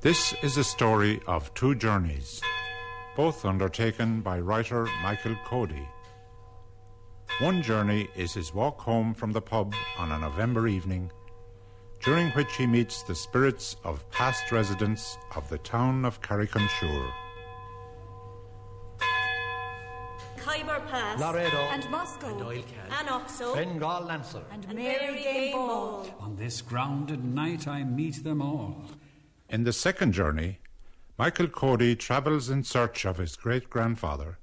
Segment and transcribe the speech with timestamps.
[0.00, 2.40] This is a story of two journeys,
[3.16, 5.88] both undertaken by writer Michael Cody.
[7.40, 11.10] One journey is his walk home from the pub on a November evening,
[12.00, 17.10] during which he meets the spirits of past residents of the town of Carrick-on-Suir.
[20.36, 25.50] Khyber Pass, Laredo, and Moscow, and Oilcan, and Oxo, Bengal Lancer, and and Mary Gay
[25.50, 26.06] Ball.
[26.20, 28.84] On this grounded night I meet them all.
[29.50, 30.58] In the second journey,
[31.16, 34.38] Michael Cody travels in search of his great grandfather,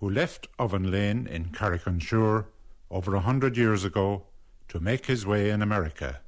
[0.00, 2.46] who left Oven Lane in Carrick-on-Suir
[2.90, 4.24] over a hundred years ago
[4.66, 6.22] to make his way in America,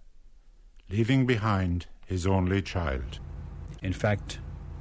[0.88, 3.18] leaving behind his only child.
[3.82, 4.38] In fact,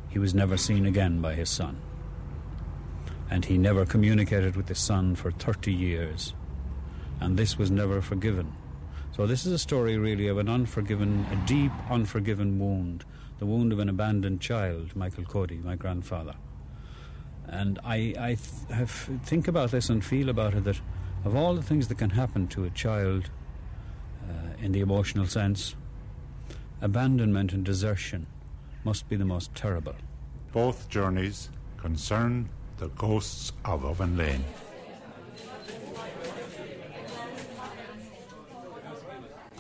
[0.10, 1.82] he was never seen again by his son.
[3.32, 6.36] And he never communicated with his son for 30 years.
[7.20, 8.54] And this was never forgiven.
[9.12, 13.06] So, this is a story really of an unforgiven, a deep, unforgiven wound
[13.44, 16.34] the wound of an abandoned child, Michael Cody, my grandfather.
[17.46, 18.90] And I, I th- have,
[19.26, 20.80] think about this and feel about it that
[21.26, 23.30] of all the things that can happen to a child
[24.30, 25.76] uh, in the emotional sense,
[26.80, 28.28] abandonment and desertion
[28.86, 29.96] must be the most terrible.
[30.54, 34.46] Both journeys concern the ghosts of Oven Lane.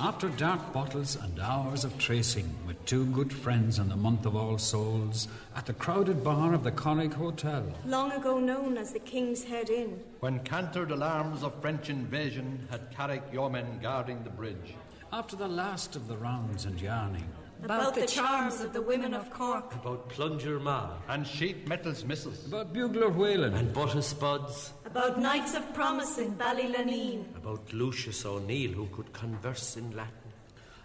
[0.03, 4.35] After dark bottles and hours of tracing with two good friends in the month of
[4.35, 7.63] All Souls at the crowded bar of the Connick Hotel.
[7.85, 10.03] long ago known as the King's Head Inn.
[10.19, 14.75] when cantered alarms of French invasion had Carrick yeomen guarding the bridge.
[15.13, 17.29] After the last of the rounds and yarning.
[17.63, 22.45] About the charms of the women of Cork, About plunger ma And sheet metals misses.
[22.47, 23.53] About bugler whaling.
[23.53, 24.73] and butter spuds.
[24.93, 27.25] About knights of promise in Ballylaneen.
[27.35, 30.13] About Lucius O'Neill who could converse in Latin.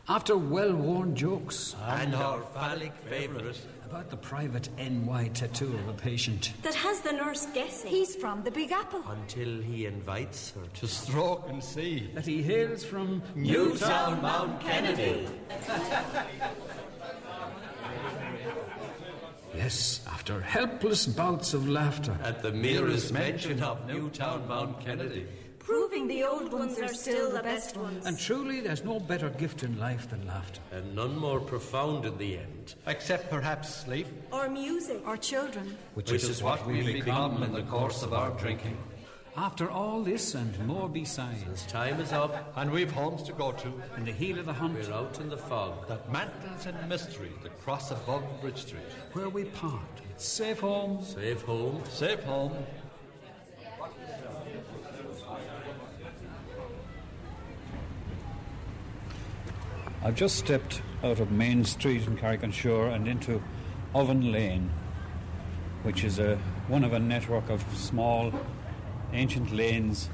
[0.09, 1.77] After well worn jokes.
[1.87, 3.61] And our phallic favourite.
[3.85, 6.55] About the private NY tattoo of a patient.
[6.63, 7.91] That has the nurse guessing.
[7.91, 9.05] he's from the Big Apple.
[9.11, 12.08] Until he invites her To stroke and see.
[12.14, 15.29] That he hails from Newtown Mount Kennedy.
[19.58, 22.17] Yes, after helpless bouts of laughter.
[22.23, 25.27] At the merest mention of Newtown Mount Kennedy.
[25.58, 28.07] Proving the old ones are still the best ones.
[28.07, 30.61] And truly, there's no better gift in life than laughter.
[30.70, 32.77] And none more profound in the end.
[32.86, 35.02] Except perhaps sleep, or music.
[35.05, 35.77] Or children.
[35.95, 38.79] Which, is, what we become in the course of our drinking.
[39.39, 42.53] After all this and more besides, Time is up.
[42.57, 43.73] and we've homes to go to.
[43.97, 45.87] in the heel of the hunt, We're out in the fog.
[45.87, 48.83] That mantles in mystery the cross above Bridge Street.
[49.13, 51.81] where we part with safe home Safe home.
[51.89, 52.53] Safe home.
[60.03, 63.41] I've just stepped out of Main Street in Carrick-on-Suir and into
[63.95, 64.69] Oven Lane,
[65.85, 68.33] which is a, one of a network of small,
[69.13, 70.11] ancient lanes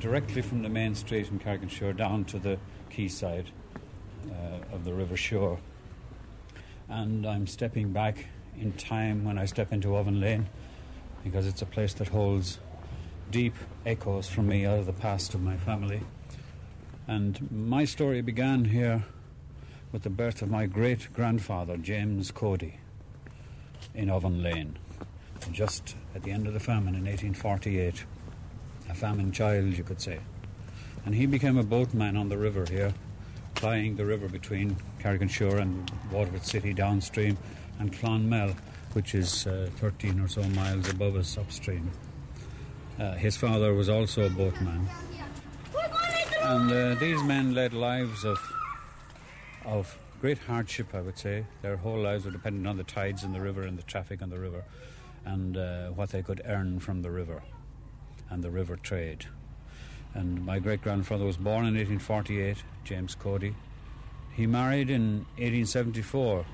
[0.00, 2.58] directly from the main street in Carrick-on-Suir down to the
[2.92, 3.50] quayside
[4.28, 5.58] uh, of the River Suir.
[6.88, 8.26] And I'm stepping back
[8.58, 10.48] in time when I step into Oven Lane
[11.22, 12.58] because it's a place that holds
[13.30, 13.54] deep
[13.86, 16.02] echoes from me out of the past of my family.
[17.06, 19.04] And my story began here
[19.90, 22.78] with the birth of my great grandfather, James Cody,
[23.94, 24.78] in Oven Lane,
[25.52, 28.04] just at the end of the famine in 1848.
[28.90, 30.20] A famine child, you could say.
[31.06, 32.94] And he became a boatman on the river here,
[33.54, 37.36] plying the river between Carrick-on-Suir and Waterford City downstream,
[37.78, 38.54] and Clonmel,
[38.92, 41.90] which is uh, 13 or so miles above us upstream.
[42.98, 44.88] Uh, his father was also a boatman.
[46.42, 48.38] And uh, these men led lives of
[49.64, 51.46] of great hardship, I would say.
[51.62, 54.30] Their whole lives were dependent on the tides in the river and the traffic on
[54.30, 54.62] the river,
[55.24, 57.42] and uh, what they could earn from the river
[58.30, 59.26] and the river trade.
[60.14, 63.54] And my great grandfather was born in 1848, James Cody.
[64.32, 66.44] He married in 1874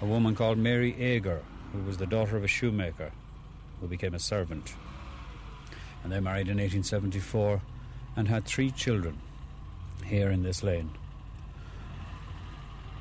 [0.00, 1.42] a woman called Mary Ager,
[1.72, 3.10] who was the daughter of a shoemaker
[3.80, 4.74] who became a servant.
[6.02, 7.60] And they married in 1874
[8.16, 9.18] and had three children
[10.04, 10.90] here in this lane.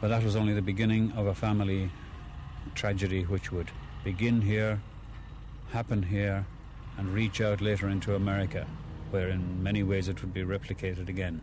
[0.02, 1.90] But that was only the beginning of a family
[2.76, 3.72] tragedy which would
[4.04, 4.82] begin here,
[5.72, 6.46] happen here,
[6.98, 8.68] and reach out later into America,
[9.12, 11.42] where in many ways it would be replicated again.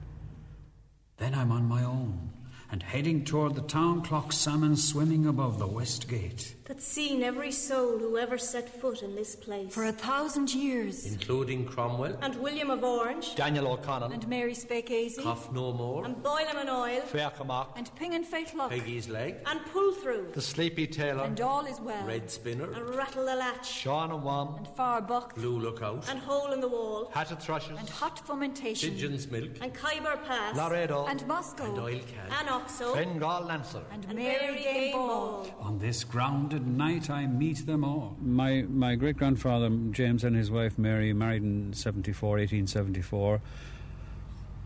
[1.17, 2.31] Then I'm on my own
[2.71, 6.55] and heading toward the town clock salmon swimming above the west gate.
[6.67, 9.73] That's seen every soul who ever set foot in this place.
[9.75, 11.05] For a thousand years.
[11.05, 15.23] including Cromwell, and William of Orange, Daniel O'Connell, And Mary spake easy.
[15.23, 18.71] Cough No More, and Boylem and Oil, Faircamach, And Ping and Faithlock.
[18.71, 22.03] Peggy's Leg, and Pull Through, the Sleepy Tailor, And all is well.
[22.07, 25.35] Red Spinner, and Rattle the Latch, Sean and Wam, And Far Buck.
[25.35, 28.91] Blue Lookout, and Hole in the Wall, Hatchet Thrushes, And Hot Fomentation.
[28.91, 31.65] Pigeon's Milk, and Khyber Pass, Laredo, And Moscow.
[31.67, 32.33] and Oil Can.
[32.41, 35.44] and Oxo, Bengal Lancer, And, and Mary Game Ball.
[35.85, 38.17] This grounded night I meet them all.
[38.19, 43.43] My, my great grandfather, James, and his wife Mary, married in 74, 1874.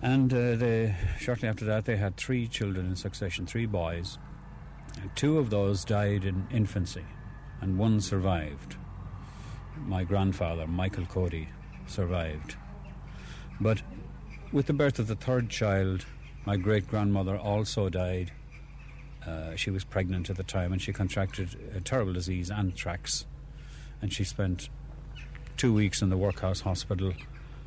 [0.01, 4.17] And uh, they, shortly after that, they had three children in succession, three boys.
[5.03, 7.05] And two of those died in infancy,
[7.61, 8.77] and one survived.
[9.77, 11.49] My grandfather, Michael Cody,
[11.89, 12.55] survived.
[13.61, 13.83] But
[14.53, 16.07] with the birth of the third child,
[16.47, 18.31] my great grandmother also died
[19.27, 23.27] uh, she was pregnant at the time and she contracted a terrible disease, anthrax.
[24.01, 24.69] And she spent
[25.57, 27.13] two weeks in the workhouse hospital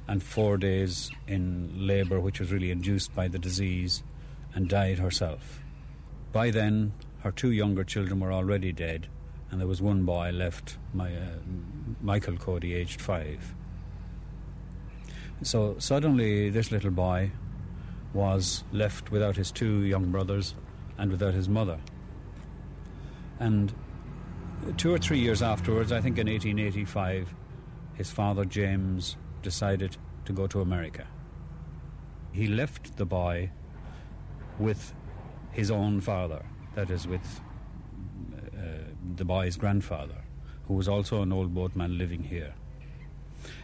[0.07, 4.03] and four days in labour, which was really induced by the disease,
[4.53, 5.61] and died herself.
[6.31, 9.07] By then, her two younger children were already dead,
[9.49, 11.37] and there was one boy left, my, uh,
[12.01, 13.53] Michael Cody, aged five.
[15.43, 17.31] So suddenly, this little boy
[18.13, 20.55] was left without his two young brothers
[21.01, 21.79] and without his mother.
[23.39, 23.73] And
[24.77, 27.33] two or three years afterwards, I think in 1885,
[27.95, 31.07] his father James decided to go to America.
[32.31, 33.49] He left the boy
[34.59, 34.93] with
[35.51, 36.45] his own father,
[36.75, 37.41] that is, with
[38.55, 38.61] uh,
[39.15, 40.21] the boy's grandfather,
[40.67, 42.53] who was also an old boatman living here.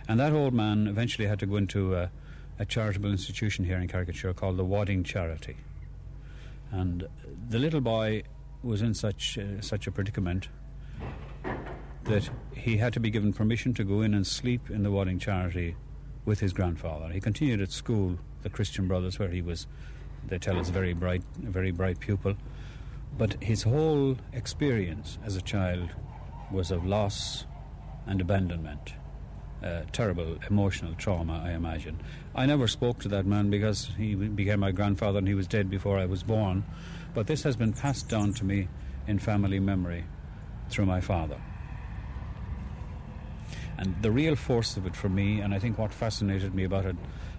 [0.08, 2.10] And that old man eventually had to go into a,
[2.58, 5.58] a charitable institution here in Carrickshire called the Wadding Charity.
[6.72, 7.08] And
[7.50, 8.24] the little boy
[8.64, 10.50] was in such uh, such a predicament
[12.04, 15.20] that he had to be given permission to go in and sleep in the Wadding
[15.20, 15.76] Charity
[16.26, 17.10] with his grandfather.
[17.10, 19.68] He continued at school, the Christian Brothers, where he was,
[20.28, 22.36] they tell us, very bright, a very bright pupil.
[23.18, 25.90] But his whole experience as a child
[26.52, 27.46] was of loss
[28.06, 28.94] and abandonment.
[29.64, 32.00] Uh, terrible emotional trauma, I imagine.
[32.36, 35.68] I never spoke to that man because he became my grandfather and he was dead
[35.68, 36.64] before I was born.
[37.16, 38.68] But this has been passed down to me
[39.08, 40.04] in family memory
[40.70, 41.42] through my father.
[43.80, 46.86] And the real force of it for me, and I think what fascinated me about
[46.86, 46.96] it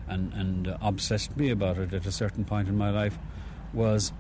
[0.09, 3.17] and, and uh, obsessed me about it at a certain point in my life,
[3.73, 4.13] was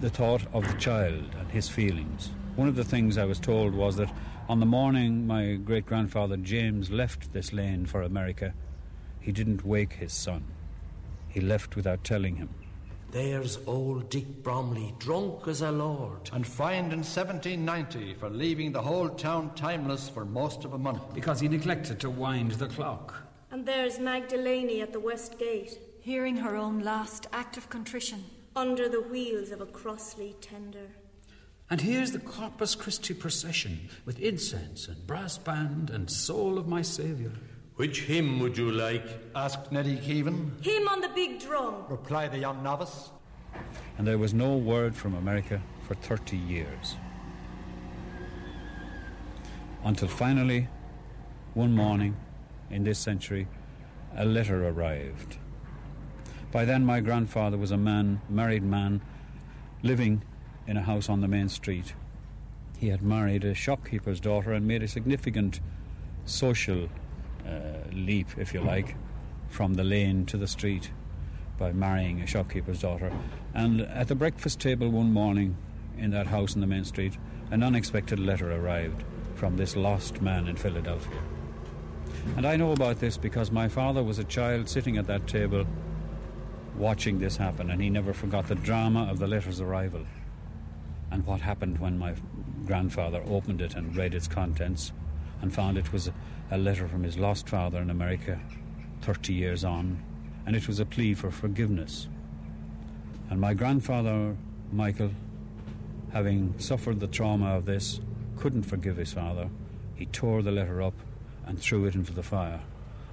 [0.00, 2.30] the thought of the child and his feelings.
[2.54, 4.12] One of the things I was told was that
[4.48, 8.54] on the morning my great grandfather James left this lane for America,
[9.20, 10.44] he didn't wake his son.
[11.28, 12.48] He left without telling him.
[13.10, 16.28] There's old Dick Bromley, drunk as a lord.
[16.32, 21.14] and fined in 1790 for leaving the whole town timeless for most of a month.
[21.14, 23.14] Because he neglected to wind the clock.
[23.50, 28.24] and there's Magdalene at the west gate, Hearing her own last act of contrition.
[28.56, 30.88] under the wheels of a Crossley tender.
[31.70, 36.80] And here's the Corpus Christi procession with incense and brass band and soul of my
[36.80, 37.32] Saviour.
[37.76, 39.04] Which hymn would you like?
[39.36, 43.10] Asked Neddy Keevan, Him on the big drum, replied the young novice.
[43.98, 46.96] And there was no word from America for 30 years.
[49.84, 50.68] Until finally,
[51.52, 52.16] one morning
[52.70, 53.46] in this century,
[54.16, 55.36] a letter arrived.
[56.50, 59.02] By then, my grandfather was a man, married man,
[59.82, 60.22] living
[60.68, 61.94] in a house on the main street.
[62.78, 65.60] He had married a shopkeeper's daughter and made a significant
[66.26, 66.90] social
[67.44, 68.94] uh, leap, if you like,
[69.48, 70.92] from the lane to the street
[71.58, 73.10] by marrying a shopkeeper's daughter.
[73.54, 75.56] And at the breakfast table one morning
[75.96, 77.16] in that house in the main street,
[77.50, 79.02] an unexpected letter arrived
[79.34, 81.20] from this lost man in Philadelphia.
[82.36, 85.66] And I know about this because my father was a child sitting at that table
[86.76, 90.04] watching this happen, and he never forgot the drama of the letter's arrival
[91.10, 92.14] and what happened when my
[92.66, 94.92] grandfather opened it and read its contents
[95.40, 96.10] and found it was
[96.50, 98.40] a, letter from his lost father in America
[99.02, 100.02] 30 years on,
[100.46, 102.08] and it was a plea for forgiveness.
[103.30, 104.36] And my grandfather,
[104.72, 105.10] Michael,
[106.12, 108.00] having suffered the trauma of this,
[108.36, 109.50] couldn't forgive his father.
[109.94, 110.94] He tore the letter up
[111.46, 112.60] and threw it into the fire.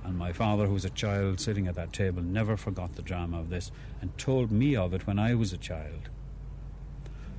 [0.03, 3.39] And my father, who was a child sitting at that table, never forgot the drama
[3.39, 3.71] of this
[4.01, 6.09] and told me of it when I was a child.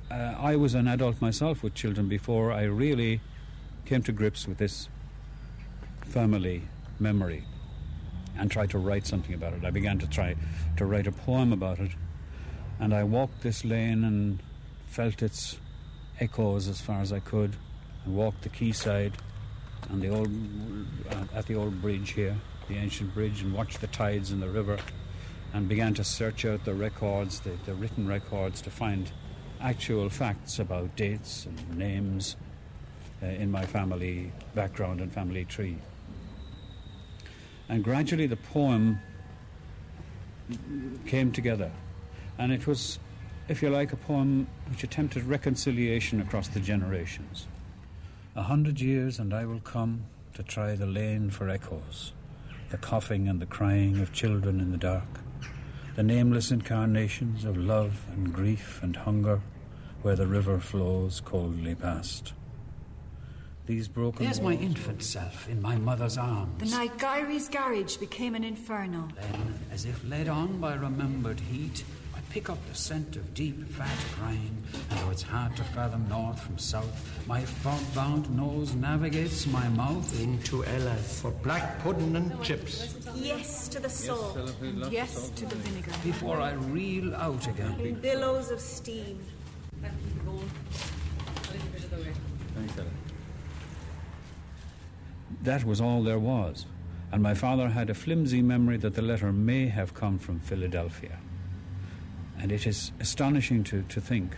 [0.09, 3.19] Uh, I was an adult myself with children before I really
[3.85, 4.87] came to grips with this
[6.05, 6.63] family
[6.97, 7.43] memory
[8.37, 9.65] and tried to write something about it.
[9.65, 10.35] I began to try
[10.77, 11.91] to write a poem about it,
[12.79, 14.41] and I walked this lane and
[14.85, 15.57] felt its
[16.21, 17.55] echoes as far as I could.
[18.05, 19.17] and walked the quayside
[19.89, 20.31] and the old
[21.11, 22.37] uh, at the old bridge here,
[22.69, 24.77] the ancient bridge, and watched the tides in the river,
[25.53, 29.11] and began to search out the records, the, the written records, to find
[29.61, 32.35] actual facts about dates and names
[33.21, 35.77] uh, in my family background and family tree.
[37.69, 38.99] And gradually, the poem
[41.05, 41.71] came together,
[42.37, 42.99] and it was,
[43.49, 47.47] if you like, a poem which attempted reconciliation across the generations.
[48.35, 52.13] A hundred years and I will come to try the lane for echoes,
[52.69, 55.07] the coughing and the crying of children in the dark,
[55.97, 59.41] the nameless incarnations of love and grief and hunger
[60.03, 62.33] where the river flows coldly past.
[63.65, 66.59] These broken There's my infant self in my mother's arms.
[66.59, 69.07] The night Gyrie's garage became an inferno.
[69.15, 73.67] Then, as if led on by remembered heat, I pick up the scent of deep,
[73.69, 74.57] fat brine,
[74.89, 80.21] and though it's hard to fathom north from south, my fog-bound nose navigates my mouth
[80.21, 82.95] Into Ella's for black pudding and chips.
[83.15, 84.37] Yes to the salt.
[84.61, 85.91] And yes to the vinegar.
[86.03, 87.79] before I reel out again.
[87.79, 89.19] In billows of steam.
[95.43, 96.65] That was all there was,
[97.11, 101.19] and my father had a flimsy memory that the letter may have come from Philadelphia.
[102.39, 104.35] And it is astonishing to, to think,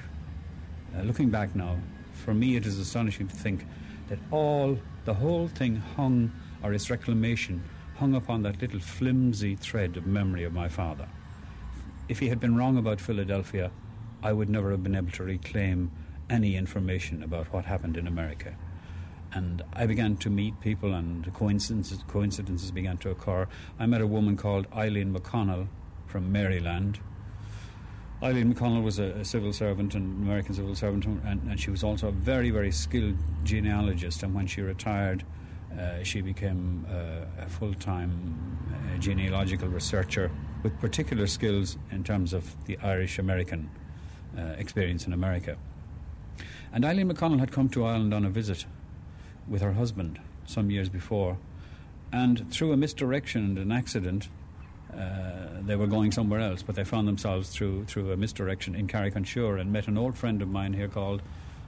[0.97, 1.77] uh, looking back now,
[2.13, 3.65] for me it is astonishing to think
[4.07, 6.31] that all, the whole thing hung,
[6.63, 7.63] or its reclamation,
[7.95, 11.07] hung upon that little flimsy thread of memory of my father.
[12.07, 13.71] If he had been wrong about Philadelphia,
[14.23, 15.91] I would never have been able to reclaim
[16.29, 18.55] any information about what happened in America
[19.33, 23.47] and I began to meet people, and coincidences, coincidences began to occur.
[23.77, 25.67] I met a woman called Eileen McConnell
[26.07, 26.99] from Maryland.
[28.21, 31.85] Eileen McConnell was a, a civil servant, an American civil servant, and, and she was
[31.85, 34.23] also a very, very skilled genealogist.
[34.23, 35.23] And when she retired,
[35.77, 40.31] uh, she became uh, a full time uh, genealogical researcher
[40.63, 43.69] with particular skills in terms of the Irish American
[44.37, 45.55] uh, experience in America.
[46.73, 48.65] And Eileen McConnell had come to Ireland on a visit
[49.47, 51.37] with her husband some years before,
[52.11, 54.27] and through a misdirection and an accident,
[54.97, 58.87] uh, they were going somewhere else, but they found themselves through through a misdirection in
[58.87, 61.21] Carrick-on-Suir and met an old friend of mine here called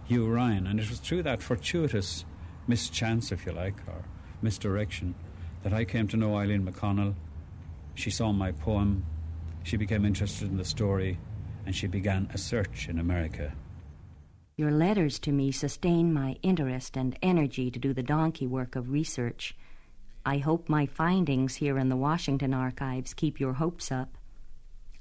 [0.05, 2.25] Hugh Ryan, and it was through that fortuitous
[2.67, 4.03] mischance, if you like, or
[4.41, 5.15] misdirection,
[5.63, 7.15] that I came to know Eileen McConnell.
[7.93, 9.05] She saw my poem,
[9.63, 11.19] she became interested in the story,
[11.65, 13.53] and she began a search in America.
[14.57, 18.91] Your letters to me sustain my interest and energy to do the donkey work of
[18.91, 19.55] research.
[20.25, 24.17] I hope my findings here in the Washington archives keep your hopes up.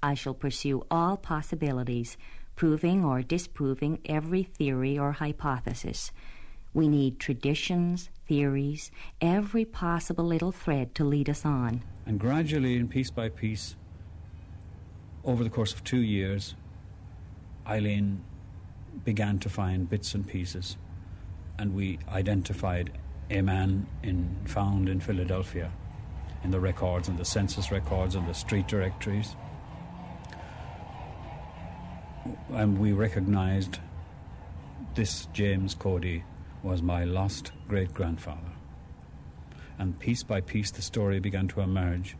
[0.02, 2.16] I shall pursue all possibilities,
[2.56, 6.10] proving or disproving every theory or hypothesis.
[6.72, 11.82] We need traditions, theories, every possible little thread to lead us on.
[12.06, 13.76] And gradually, and piece by piece,
[15.22, 16.54] over the course of two years,
[17.66, 18.24] Eileen
[19.04, 20.78] began to find bits and pieces,
[21.58, 22.92] and we identified
[23.30, 25.70] a man in, found in Philadelphia
[26.42, 29.36] in the records and the census records and the street directories.
[32.50, 33.78] And we recognized
[34.94, 36.24] this James Cody
[36.62, 38.40] was my lost great grandfather.
[39.78, 42.16] And piece by piece, the story began to emerge.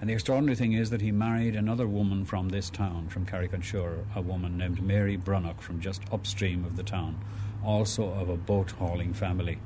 [0.00, 4.04] And the extraordinary thing is that he married another woman from this town, from Carrick-on-Suir,
[4.14, 7.22] a woman named Mary Brunnock from just upstream of the town,
[7.64, 9.58] also of a boat hauling family.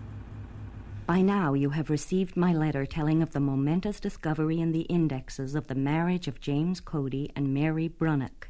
[1.07, 5.55] By now, you have received my letter telling of the momentous discovery in the indexes
[5.55, 8.49] of the marriage of James Cody and Mary Brunnock.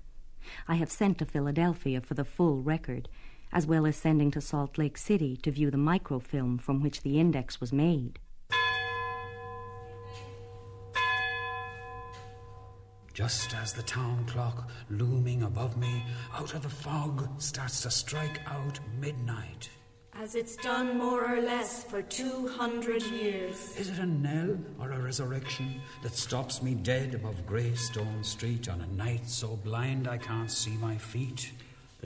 [0.69, 3.09] I have sent to Philadelphia for the full record,
[3.53, 7.19] as well as sending to Salt Lake City to view the microfilm from which the
[7.19, 8.21] index was made.
[13.13, 18.41] Just as the town clock, looming above me, out of the fog, starts to strike
[18.47, 19.71] out midnight.
[20.17, 23.77] As it's done more or less for two hundred years.
[23.77, 28.81] Is it a knell or a resurrection that stops me dead above Greystone Street on
[28.81, 31.51] a night so blind I can't see my feet?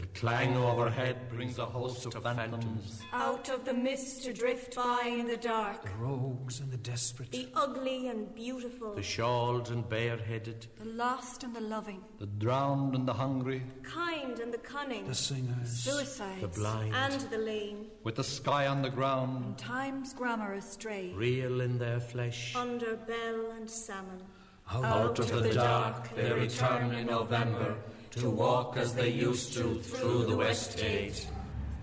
[0.00, 3.02] The clang overhead brings a host of phantoms.
[3.12, 5.82] Out of the mist to drift by in the dark.
[5.82, 8.94] The rogues and the desperate, The ugly and beautiful.
[8.94, 10.68] The shawled and bareheaded.
[10.78, 12.04] The lost and the loving.
[12.20, 13.64] The drowned and the hungry.
[13.82, 15.04] kind and the cunning.
[15.04, 16.42] the singers, Suicides.
[16.42, 16.94] The blind.
[16.94, 17.86] and the lame.
[18.04, 19.58] With the sky on the ground.
[19.58, 21.12] Time's grammar astray.
[21.12, 22.54] Real in their flesh.
[22.54, 24.22] Under bell and salmon.
[24.70, 27.74] Out of the dark they return in November
[28.20, 31.26] to walk as they used to through the West Gate.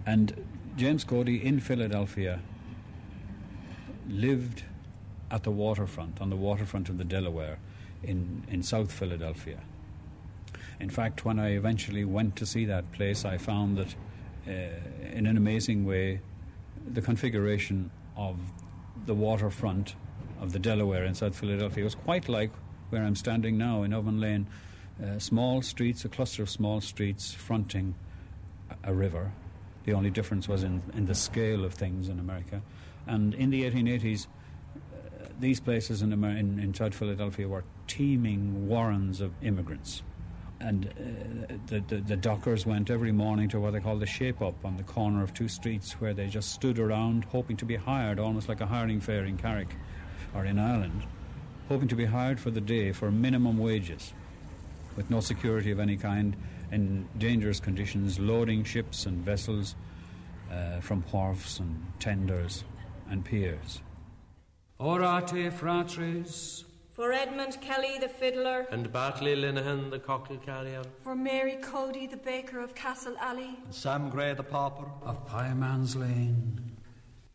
[0.06, 0.46] And
[0.78, 2.40] James Cody in Philadelphia
[4.08, 4.64] lived
[5.32, 7.58] at the waterfront, on the waterfront of the Delaware
[8.04, 9.60] in, in South Philadelphia.
[10.80, 13.96] In fact, when I eventually went to see that place, I found that
[14.48, 14.52] uh,
[15.14, 16.22] in an amazing way,
[16.86, 18.38] the configuration of
[19.06, 19.96] the waterfront
[20.42, 22.52] of the Delaware in South Philadelphia was quite like
[22.90, 24.48] where I'm standing now in Oven Lane.
[25.04, 27.96] Uh, small streets, a cluster of small streets fronting
[28.84, 29.32] a, river.
[29.84, 32.62] The only difference was in, in the scale of things in America.
[33.06, 34.28] And in the 1880s,
[34.76, 40.02] uh, these places in, Amer- in, in South Philadelphia were teeming warrens of immigrants
[40.60, 44.42] and uh, the, the, the, dockers went every morning to what they call the shape
[44.42, 47.76] up on the corner of two streets where they just stood around hoping to be
[47.76, 49.76] hired, almost like a hiring fair in Carrick
[50.34, 51.04] or in Ireland,
[51.68, 54.14] hoping to be hired for the day for minimum wages
[54.96, 56.36] with no security of any kind
[56.72, 59.76] in dangerous conditions, loading ships and vessels
[60.52, 62.64] uh, from wharfs and tenders
[63.10, 63.82] and piers.
[64.80, 70.84] Orate fratres, For Edmund Kelly the fiddler, And Bartley Linehan the cockle carrier.
[71.02, 73.58] For Mary Cody, the baker of Castle Alley.
[73.66, 76.60] And Sam Gray the pauper, of Pieman's Lane,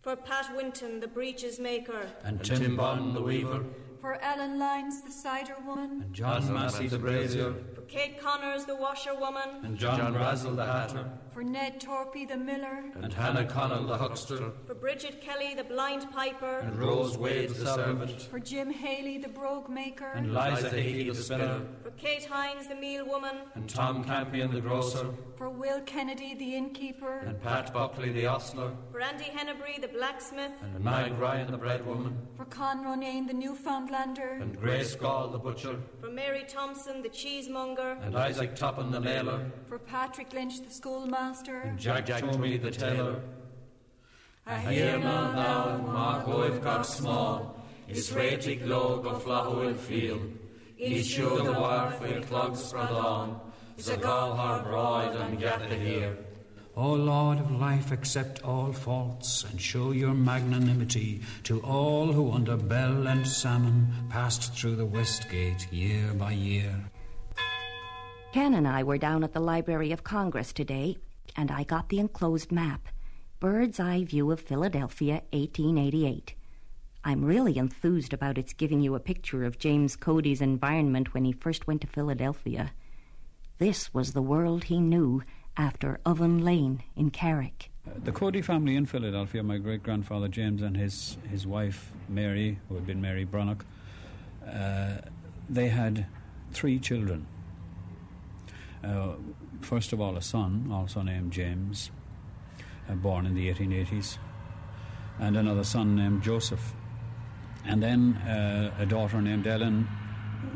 [0.02, 3.64] for Pat Winton the breeches maker, and, And Tim Bond the weaver.
[4.00, 6.02] For Ellen Lyons, the cider woman.
[6.02, 7.54] and John John Massey the brazier.
[7.90, 11.10] For Kate Connors the washerwoman, and John, John, Razzle the hatter.
[11.32, 12.84] For Ned Torpy, the miller.
[13.00, 14.50] And Hannah Connell the huckster.
[14.66, 18.22] for Bridget Kelly the blind piper, And Rose Wade the servant.
[18.22, 20.08] For Jim Haley, the brogue maker.
[20.14, 21.60] And Liza Hickey the spinner.
[21.82, 25.06] for Kate Hines the meal woman, And Tom Campion the grocer.
[25.36, 27.18] For Will Kennedy, the innkeeper.
[27.26, 28.72] And Pat Buckley the ostler.
[28.90, 32.14] for Andy Hennebury the blacksmith, And Mag Ryan the breadwoman.
[32.36, 34.40] For Con Ronayne, the Newfoundlander.
[34.42, 35.76] And Grace Gall the butcher.
[36.00, 39.50] for Mary Thompson the cheesemonger, And Isaac Toppin the nailer.
[39.68, 41.60] For Patrick Lynch, the schoolmaster.
[41.60, 43.22] And Jack Tomey the tailor.
[44.46, 50.32] I Hear man now, Mark oh, Oivcock small, is rétig log of flahoil field.
[50.76, 53.40] Each show the war for clogs spread on,
[53.76, 56.16] is a gall hard ride and get the here.
[56.76, 62.56] O Lord of life, accept all faults and show your magnanimity to all who under
[62.56, 66.74] bell and salmon passed through the west gate year by year.
[68.32, 70.96] Ken and I were down at the Library of Congress today,
[71.34, 72.88] and I got the enclosed map
[73.40, 76.34] Bird's Eye View of Philadelphia, 1888.
[77.02, 81.32] I'm really enthused about its giving you a picture of James Cody's environment when he
[81.32, 82.70] first went to Philadelphia.
[83.58, 85.22] This was the world he knew
[85.56, 87.70] after Oven Lane in Carrick.
[87.84, 92.76] The Cody family in Philadelphia, my great grandfather James and his, his wife Mary, who
[92.76, 93.64] had been Mary Brunnock,
[94.46, 94.98] uh,
[95.48, 96.06] they had
[96.52, 97.26] three children.
[98.82, 99.14] Uh,
[99.60, 101.90] first of all, a son, also named James,
[102.88, 104.18] uh, born in the 1880s,
[105.18, 106.74] and another son named Joseph.
[107.64, 109.86] And then uh, a daughter named Ellen.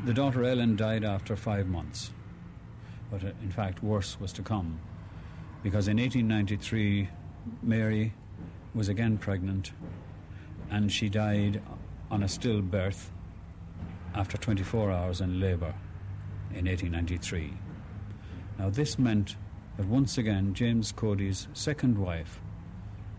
[0.07, 2.13] The daughter Ellen died after five months,
[3.11, 4.81] but uh, in fact, worse was to come
[5.65, 7.09] because in 1893
[7.63, 8.13] Mary
[8.75, 9.73] was again pregnant
[10.71, 11.63] and she died
[12.11, 13.07] on a stillbirth
[14.15, 15.75] after 24 hours in labour
[16.51, 17.53] in 1893.
[18.59, 19.37] Now, this meant
[19.77, 22.41] that once again James Cody's second wife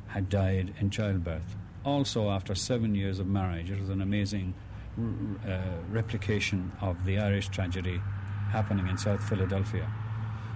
[0.08, 1.56] had died in childbirth.
[1.84, 4.54] Also, after seven years of marriage, it was an amazing
[4.98, 8.02] uh, replication of the Irish tragedy
[8.50, 9.92] happening in South Philadelphia.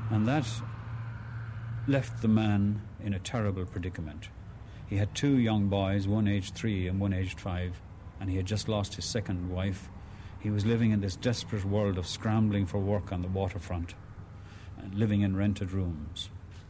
[0.10, 0.48] And that
[1.88, 4.30] left the man in a terrible predicament.
[4.88, 7.82] He had two young boys, one aged three and one aged five,
[8.20, 9.90] and he had just lost his second wife.
[10.40, 13.94] He was living in this desperate world of scrambling for work on the waterfront
[14.80, 16.30] and living in rented rooms.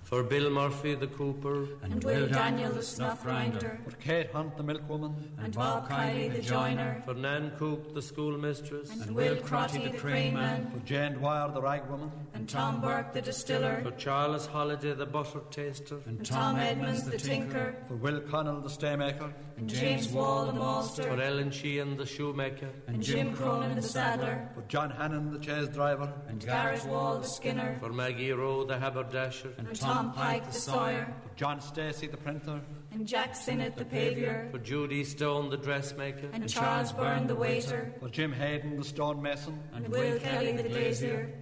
[0.10, 1.68] For Bill Murphy the cooper.
[1.84, 6.42] and Will Daniel the snuff grinder, for Kate Hunt the milkwoman, and Bob Kiley the
[6.42, 8.90] joiner, For Nan Coop the schoolmistress.
[8.90, 13.82] and Will Crotty the craneman, for Jane Dwyer the ragwoman, and Tom Burke the distiller,
[13.84, 16.00] For Charles Holliday the butter taster.
[16.08, 21.04] and Tom Edmonds the tinker, for Will Connell the staymaker, and James Wall the master,
[21.04, 22.70] For maltster, Ellen Sheehan the shoemaker.
[22.88, 27.28] and Jim Cronin the saddler, for John Hannon the chaise driver, and Garrett Wall the
[27.28, 29.54] skinner, For Maggie Rowe the haberdasher.
[29.60, 34.48] and Tom Pike the sawyer, for John Stacey the printer, and Jack Sinnott the pavior,
[34.52, 36.30] For Judy Stone the dressmaker.
[36.34, 41.34] and Charles Byrne the waiter, for Jim Hayden the stonemason, and Will Kelly the glazier.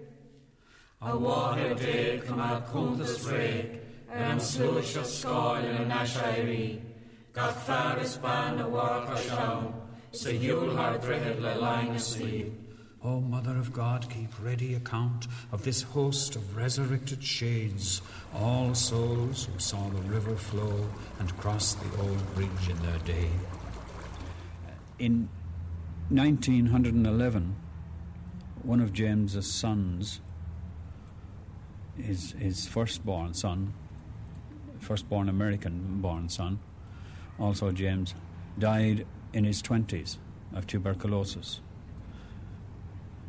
[1.01, 6.81] A water day come out cuntas rake, and slush of scoil in Ashiree.
[7.33, 9.73] Got Faris ban a work a shown,
[10.11, 12.51] so you'll hard dread le line asleep.
[13.03, 18.01] O Mother of God, keep ready account of this host of resurrected shades,
[18.35, 20.87] all souls who saw the river flow
[21.19, 23.29] and cross the old bridge in their day.
[24.99, 25.29] In
[26.09, 27.55] 1911,
[28.63, 30.21] one of James's sons,
[31.97, 33.73] his, his firstborn son,
[34.79, 36.59] firstborn American born son,
[37.39, 38.13] also James,
[38.57, 40.17] died in his 20s
[40.53, 41.61] of tuberculosis.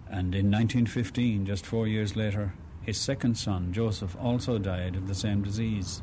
[0.08, 2.54] And in 1915, just four years later,
[2.88, 6.00] his second son, Joseph, also died of the same disease,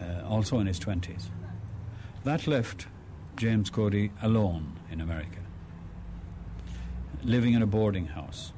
[0.00, 1.24] uh, also in his 20s.
[2.24, 2.86] That left
[3.36, 5.40] James Cody alone in America,
[7.22, 8.54] living in a boarding house.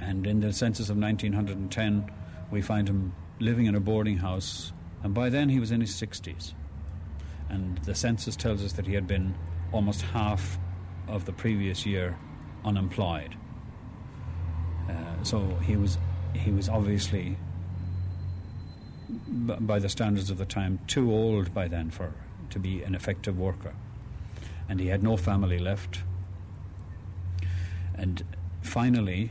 [0.00, 2.08] And in the census of 1910,
[2.48, 4.72] we find him living in a boarding house,
[5.02, 6.54] and by then he was in his 60s.
[7.48, 9.34] And the census tells us that he had been
[9.72, 10.60] almost half
[11.08, 12.16] of the previous year
[12.64, 13.34] unemployed.
[15.24, 15.96] So he was
[16.34, 17.38] he was obviously,
[19.08, 22.12] by the standards of the time, too old by then for
[22.50, 23.74] to be an effective worker,
[24.68, 26.02] and he had no family left.
[27.94, 28.22] And
[28.60, 29.30] finally,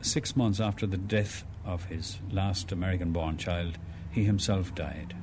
[0.00, 3.78] six months after the death of his last American-born child,
[4.12, 5.16] he himself died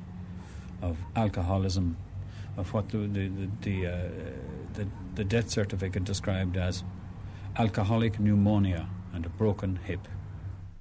[0.81, 1.95] of alcoholism,
[2.57, 4.09] of what the the the, the, uh,
[4.73, 6.83] the, the death certificate described as
[7.55, 10.07] alcoholic pneumonia and a broken hip.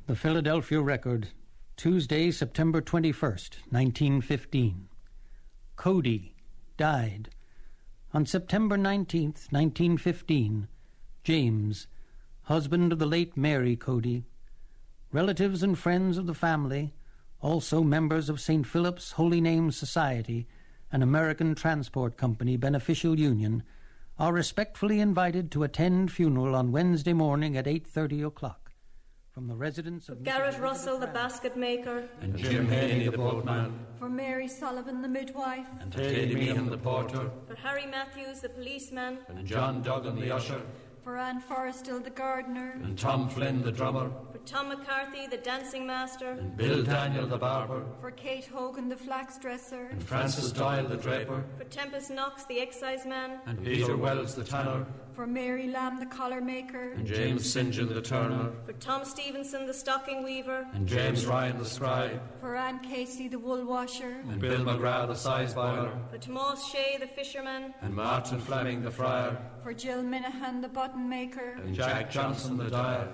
[0.07, 1.29] The Philadelphia Record,
[1.77, 4.89] Tuesday, September 21st, 1915.
[5.77, 6.35] Cody
[6.77, 7.29] died.
[8.15, 10.69] On September 19th, 1915,
[11.25, 11.87] James,
[12.43, 14.25] husband of the late Mary Cody,
[15.13, 16.93] relatives and friends of the family,
[17.41, 18.67] also members of St.
[18.67, 20.47] Philip's Holy Name Society,
[20.91, 23.63] an American Transport Company beneficial union,
[24.23, 28.71] are respectfully invited to attend funeral on Wednesday morning at 8:30 o'clock
[29.33, 34.09] from the residence of Garrett Russell, the basket maker, and Jim Haney, the boatman, For
[34.09, 35.67] Mary Sullivan, the midwife.
[35.81, 40.63] and Teddy Meehan, the porter, for Harry Matthews, the policeman, and John Duggan, the usher,
[41.03, 42.79] For Anne Forrestal, the gardener.
[42.85, 47.37] and Tom Flynn, the drummer, for Tom McCarthy, the dancing master, and Bill Daniel, the
[47.39, 49.87] barber, For Kate Hogan, the flax dresser.
[49.91, 54.45] and Francis Doyle, the draper, for Tempest Knox, the excise man, and Peter Wells, the
[54.45, 56.93] tanner, For Mary Lamb, the collar maker.
[56.93, 57.71] and James St.
[57.71, 62.57] John, the turner, for Tom Stevenson, the stocking weaver, and James Ryan, the scribe, For
[62.57, 64.23] Anne Casey, the wool washer.
[64.31, 68.91] and Bill McGrath, the size boiler, for Tomas Shea, the fisherman, and Martin Fleming, the
[68.91, 71.57] friar, For Jill Minahan, the button maker.
[71.63, 73.13] and Jack Johnson, the dyer.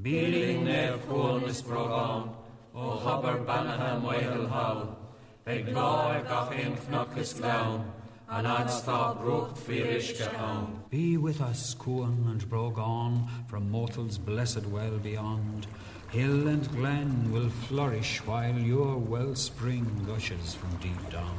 [0.00, 2.30] Bealing nev coolness brogon,
[2.74, 4.96] o hubber banaham wehel how,
[5.44, 7.92] beg law gachin knuckis glown,
[8.30, 10.82] and ad's thought brook firish gaon.
[10.90, 15.66] Be with us, Cuan and Brogan, from mortals blessed well beyond.
[16.10, 21.38] Hill and glen will flourish while your wellspring gushes from deep down.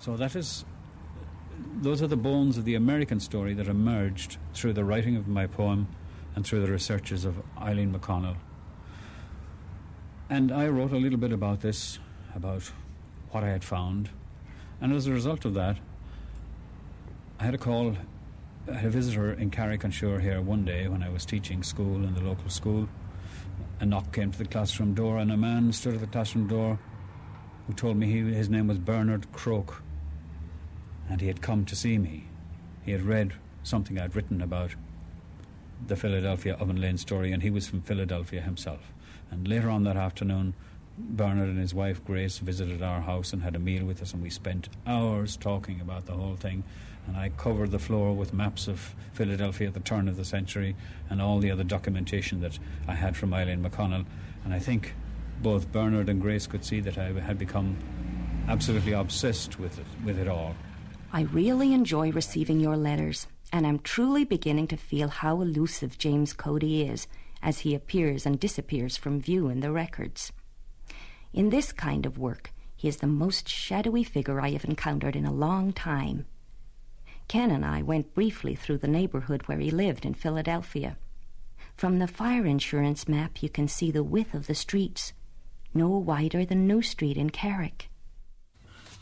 [0.00, 0.64] So that is,
[1.80, 5.46] those are the bones of the American story that emerged through the writing of my
[5.46, 5.88] poem
[6.36, 8.36] and through the researches of Eileen McConnell.
[10.28, 11.98] And I wrote a little bit about this,
[12.34, 12.70] about
[13.34, 14.10] what I had found.
[14.80, 15.78] And as a result of that,
[17.40, 17.96] I had a call,
[18.70, 22.14] I had a visitor in Carrick-on-Suir here one day when I was teaching school in
[22.14, 22.88] the local school.
[23.80, 26.78] A knock came to the classroom door, and a man stood at the classroom door
[27.66, 29.82] who told me he, his name was Bernard Croak,
[31.10, 32.28] and he had come to see me.
[32.84, 33.32] He had read
[33.64, 34.76] something I'd written about
[35.86, 38.92] the Philadelphia Oven Lane story, and he was from Philadelphia himself.
[39.30, 40.54] And later on that afternoon,
[40.96, 44.22] Bernard and his wife Grace visited our house and had a meal with us, and
[44.22, 46.62] we spent hours talking about the whole thing.
[47.06, 50.74] And I covered the floor with maps of Philadelphia at the turn of the century
[51.10, 54.06] and all the other documentation that I had from Eileen McConnell.
[54.44, 54.94] And I think
[55.42, 57.76] both Bernard and Grace could see that I had become
[58.48, 60.54] absolutely obsessed with it, with it all.
[61.12, 66.32] I really enjoy receiving your letters, and I'm truly beginning to feel how elusive James
[66.32, 67.06] Cody is
[67.42, 70.32] as he appears and disappears from view in the records.
[71.34, 75.26] In this kind of work, he is the most shadowy figure I have encountered in
[75.26, 76.26] a long time.
[77.26, 80.96] Ken and I went briefly through the neighborhood where he lived in Philadelphia.
[81.74, 85.12] From the fire insurance map, you can see the width of the streets,
[85.74, 87.88] no wider than New Street in Carrick.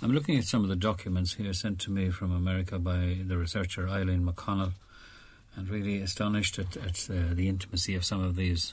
[0.00, 3.36] I'm looking at some of the documents here sent to me from America by the
[3.36, 4.72] researcher Eileen McConnell
[5.54, 8.72] and really astonished at, at uh, the intimacy of some of these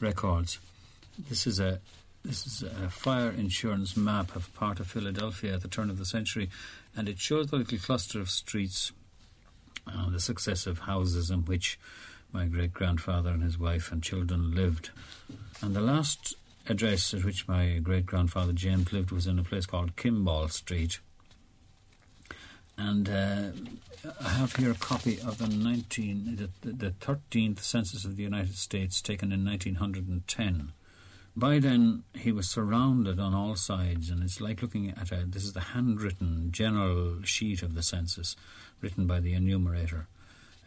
[0.00, 0.58] records.
[1.28, 1.80] This is a
[2.24, 6.04] this is a fire insurance map of part of Philadelphia at the turn of the
[6.04, 6.50] century,
[6.96, 8.92] and it shows the little cluster of streets
[9.86, 11.78] and the successive houses in which
[12.32, 14.90] my great grandfather and his wife and children lived.
[15.62, 16.34] And the last
[16.66, 21.00] address at which my great grandfather James lived was in a place called Kimball Street.
[22.76, 23.50] And uh,
[24.20, 28.56] I have here a copy of the 19, the, the 13th census of the United
[28.56, 30.72] States taken in 1910.
[31.38, 35.24] By then, he was surrounded on all sides, and it's like looking at a.
[35.24, 38.34] This is the handwritten general sheet of the census,
[38.80, 40.08] written by the enumerator,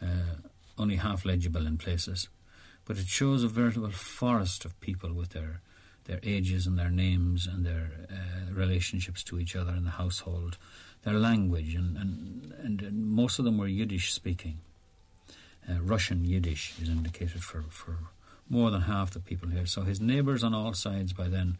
[0.00, 0.36] uh,
[0.78, 2.30] only half legible in places.
[2.86, 5.60] But it shows a veritable forest of people with their,
[6.04, 10.56] their ages and their names and their uh, relationships to each other in the household,
[11.02, 14.60] their language, and, and, and, and most of them were Yiddish speaking.
[15.68, 17.98] Uh, Russian Yiddish is indicated for, for
[18.48, 19.66] more than half the people here.
[19.66, 21.58] So his neighbours on all sides by then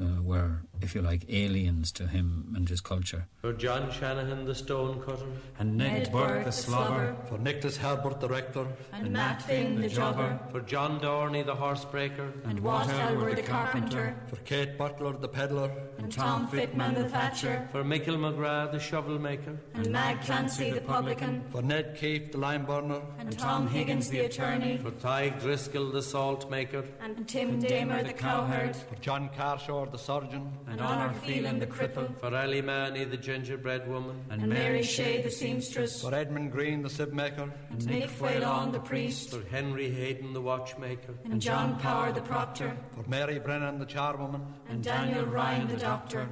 [0.00, 3.26] uh, were, if you like, aliens to him and his culture.
[3.40, 5.24] For John Shanahan, the stonecutter.
[5.58, 7.16] And Ned, Ned Burke, Burke, the the slobber.
[7.28, 8.66] For Nicholas Halbert, the rector.
[8.92, 12.32] and Matt Finn the jobber, For John Dorney, the horsebreaker.
[12.44, 15.70] and Wat Elwer the carpenter, For Kate Butler, the peddler.
[15.98, 19.58] and Tom Fitman the thatcher, For Michael McGrath, the shovel maker.
[19.74, 23.00] and Mag Clancy the publican, For Ned Keefe, the lime burner.
[23.18, 26.84] and Tom Higgins the attorney, For Tig Driscoll, the salt maker.
[27.00, 30.52] and Tim Damer the cowherd, For John Carshaw, the surgeon.
[30.68, 34.24] and Honor Phelan the cripple, For Ellie Manny, the gingerbread woman.
[34.30, 37.50] and Mary Shea the seamstress, For Edmund Green, the sieve maker.
[37.70, 41.14] and Nick Whalon the priest, For Henry Hayden, the watchmaker.
[41.24, 44.42] and John Power the proctor, For Mary Brennan, the charwoman.
[44.68, 46.28] and Daniel Ryan the doctor.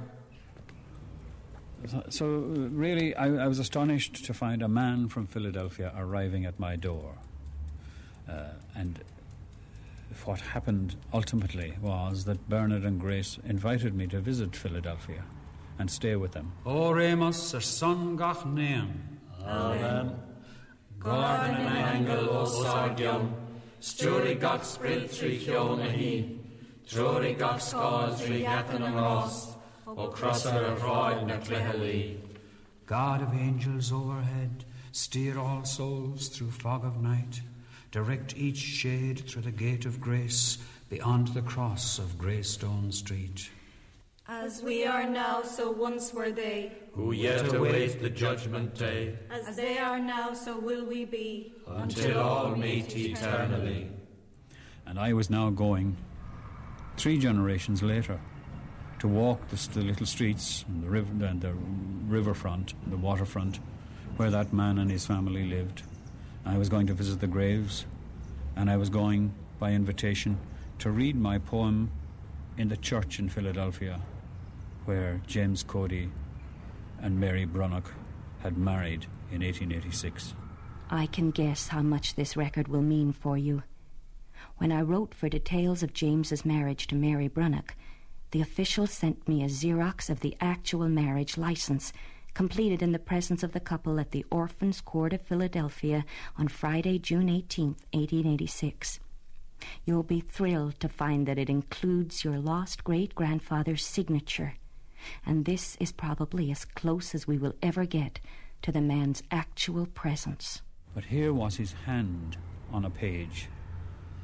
[1.87, 6.45] So, so uh, really, I, I was astonished to find a man from Philadelphia arriving
[6.45, 7.15] at my door.
[8.27, 8.99] Uh, and
[10.25, 15.23] what happened ultimately was that Bernard and Grace invited me to visit Philadelphia
[15.77, 16.53] and stay with them.
[16.65, 19.19] Oremus, er son gach neam.
[19.43, 20.15] Amen.
[20.99, 23.31] Garden and angle o sargion.
[23.81, 26.39] Stúri gach sprit trí chion a hí.
[26.87, 29.55] Trúri gach scáil trí gatan an rás.
[29.87, 32.17] O crossar a ráid na clehelí.
[32.85, 37.41] God of angels overhead, steer all souls through fog of night.
[37.95, 40.57] Direct each shade through the gate of grace
[40.89, 43.49] beyond the cross of Greystone Street.
[44.27, 46.73] As we are now, so once were they.
[46.91, 49.17] Who yet await the judgment day.
[49.31, 51.53] As they are now, so will we be.
[51.65, 53.89] Until all meet eternally.
[54.85, 55.95] And I was now going,
[56.97, 58.19] three generations later,
[58.99, 61.53] to walk the, the little streets and the, river, and the
[62.09, 63.61] riverfront, the waterfront,
[64.17, 65.83] where that man and his family lived.
[66.45, 67.85] I was going to visit the graves,
[68.55, 70.37] and I was going, by invitation,
[70.79, 71.89] to read my poem
[72.57, 73.99] in the church in Philadelphia,
[74.85, 76.11] where James Cody
[77.01, 77.91] and Mary Brunnock
[78.43, 80.35] had married in 1886.
[80.89, 83.63] I can guess how much this record will mean for you.
[84.57, 87.75] When I wrote for details of James's marriage to Mary Brunnock,
[88.31, 91.91] the official sent me a Xerox of the actual marriage license,
[92.35, 96.05] completed in the presence of the couple at the Orphans' Court of Philadelphia
[96.37, 98.99] on Friday, June 18, 1886.
[99.85, 104.55] You'll be thrilled to find that it includes your lost great grandfather's signature,
[105.25, 108.19] and this is probably as close as we will ever get
[108.61, 110.61] to the man's actual presence.
[110.93, 112.35] But here was his hand
[112.71, 113.47] on a page.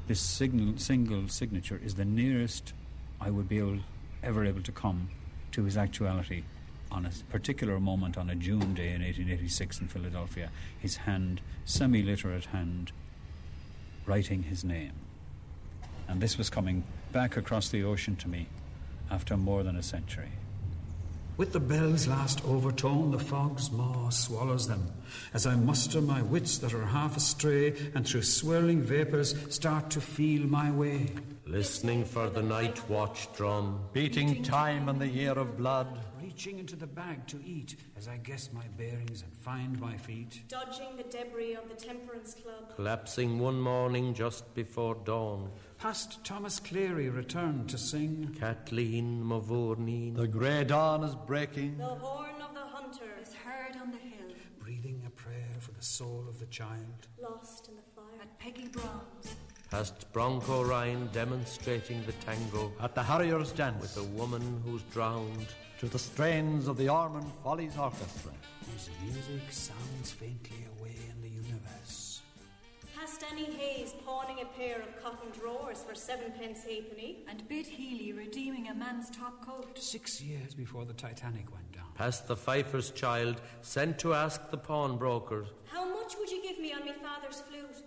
[0.06, 2.74] This signal, single signature is the nearest
[3.20, 3.78] I would be able,
[4.22, 5.08] ever able to come
[5.52, 6.44] to his actuality
[6.92, 10.50] on a particular moment on a June day in 1886 in Philadelphia.
[10.78, 12.92] His hand, semi literate hand,
[14.06, 14.92] writing his name.
[16.08, 18.46] And this was coming back across the ocean to me
[19.10, 20.30] after more than a century.
[21.38, 24.86] With the bell's last overtone, the fog's maw swallows them,
[25.32, 30.00] as I muster my wits that are half astray, and through swirling vapours start to
[30.00, 31.08] feel my way.
[31.46, 33.80] Listening for the night watch drum.
[33.94, 35.88] Beating time in the year of blood.
[36.32, 40.40] Reaching into the bag to eat, as I guess my bearings and find my feet.
[40.48, 45.50] Dodging the debris of the Temperance Club, Collapsing one morning just before dawn.
[45.76, 48.34] Past Thomas Cleary returned to sing.
[48.40, 50.16] Kathleen Mavourneen.
[50.16, 51.76] The grey dawn is breaking.
[51.76, 55.82] the horn of the hunter Is heard on the hill breathing a prayer for the
[55.82, 57.08] soul of the child.
[57.20, 58.22] lost in the fire.
[58.22, 59.36] at Peggy Brown's.
[59.70, 62.72] Past Bronco Ryan demonstrating the tango.
[62.80, 63.82] At the Harriers' dance.
[63.82, 65.48] With a woman who's drowned.
[65.82, 68.30] To the strains of the Ormond Follies Orchestra.
[68.70, 72.20] Whose music sounds faintly away in the universe.
[72.94, 77.24] Past Annie Hayes pawning a pair of cotton drawers for sevenpence halfpenny.
[77.28, 79.76] And Bid Healy redeeming a man's top coat.
[79.76, 81.88] Six years before the Titanic went down.
[81.96, 85.48] Past the Pfeiffer's child sent to ask the pawnbrokers.
[85.64, 87.82] How much would you give me on my father's flute.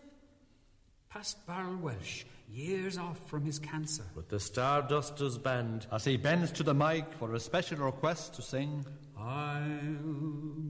[1.09, 4.03] Past Barrel Welsh, years off from his cancer.
[4.15, 5.87] With the Stardusters Band.
[5.91, 8.85] As he bends to the mic for a special request to sing.
[9.17, 9.61] I'll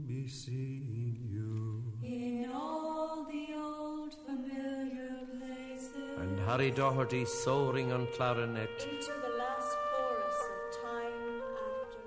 [0.07, 1.83] be seeing you.
[2.03, 5.91] In all the old familiar places.
[6.17, 8.69] And Harry Doherty soaring on clarinet.
[8.79, 11.41] Into the last chorus of time
[11.81, 11.99] after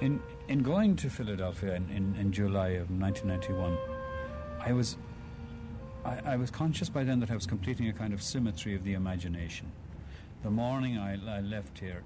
[0.00, 0.06] time.
[0.06, 3.78] In, in going to Philadelphia in, in, in July of 1991,
[4.66, 4.96] I was,
[6.06, 8.82] I, I was conscious by then that I was completing a kind of symmetry of
[8.82, 9.70] the imagination.
[10.42, 12.02] The morning I, I left here,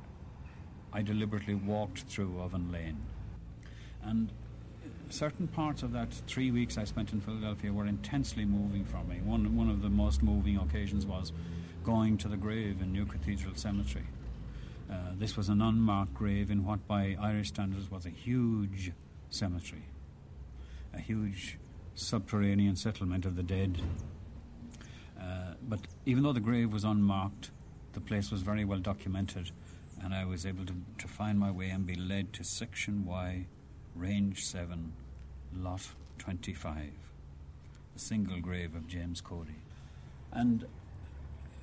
[0.93, 2.97] I deliberately walked through Oven Lane.
[4.03, 4.33] And
[5.09, 9.21] certain parts of that three weeks I spent in Philadelphia were intensely moving for me.
[9.21, 11.33] One, one of the most moving occasions was
[11.85, 14.07] going to the grave in New Cathedral Cemetery.
[14.91, 18.91] Uh, this was an unmarked grave in what, by Irish standards, was a huge
[19.31, 19.85] cemetery,
[20.93, 21.57] a huge
[21.99, 23.81] subterranean settlement of the dead.
[25.21, 27.51] Uh, but even though the grave was unmarked,
[27.93, 29.51] the place was very well documented,
[30.03, 33.47] and I was able to, to find my way and be led to Section Y,
[33.97, 34.93] Range 7,
[35.57, 36.91] Lot 25,
[37.95, 39.57] the single grave of James Cody.
[40.33, 40.67] And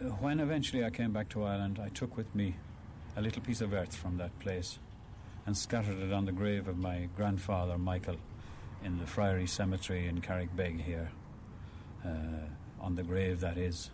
[0.02, 2.56] uh, when eventually I came back to Ireland, I took with me
[3.16, 4.80] a little piece of earth from that place
[5.46, 8.18] and scattered it on the grave of my grandfather Michael
[8.86, 11.10] in the Friary Cemetery in Carrickbeg here,
[12.06, 12.10] uh,
[12.80, 13.90] on the grave that is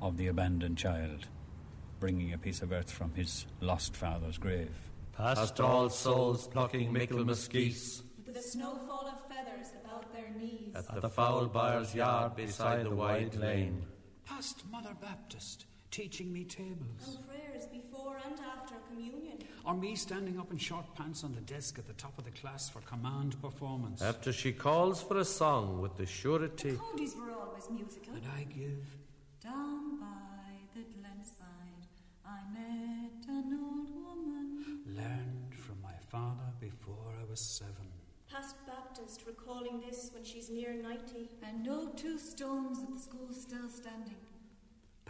[0.00, 1.26] of the abandoned child,
[1.98, 4.70] bringing a piece of earth from his lost father's grave.
[5.12, 8.02] Past all souls plucking Michaelmas geese.
[8.24, 10.76] With the snowfall of feathers about their knees.
[10.76, 13.82] At the foul byre's yard beside the wide lane.
[14.24, 17.16] Past Mother Baptist, teaching me tables.
[17.16, 19.29] And prayers before and after communion.
[19.64, 22.30] Or me standing up in short pants on the desk at the top of the
[22.30, 24.00] class for command performance.
[24.02, 26.72] After she calls for a song with the surety.
[26.72, 28.14] Codys were always musical.
[28.14, 28.84] And I give.
[29.42, 30.06] Down by
[30.74, 31.86] the glenside,
[32.26, 34.80] I met an old woman.
[34.86, 37.74] Learned from my father before I was seven.
[38.30, 41.28] Past Baptist recalling this when she's near 90.
[41.42, 44.16] And no two stones at the school still standing.